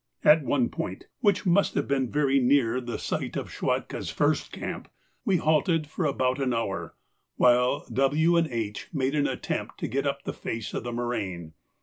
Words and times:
At 0.23 0.41
one 0.43 0.69
point, 0.69 1.05
which 1.19 1.45
must 1.45 1.75
have 1.75 1.87
been 1.87 2.09
very 2.11 2.39
near 2.39 2.81
the 2.81 2.97
site 2.97 3.37
of 3.37 3.51
Schwatka's 3.51 4.09
first 4.09 4.51
camp, 4.51 4.87
we 5.25 5.37
halted 5.37 5.85
for 5.85 6.05
about 6.05 6.39
an 6.41 6.55
hour 6.55 6.95
while 7.35 7.85
W. 7.93 8.35
and 8.35 8.47
H. 8.47 8.87
made 8.91 9.13
an 9.13 9.27
attempt 9.27 9.77
to 9.81 9.87
get 9.87 10.07
up 10.07 10.23
the 10.23 10.33
face 10.33 10.73
of 10.73 10.83
the 10.83 10.91
moraine. 10.91 11.53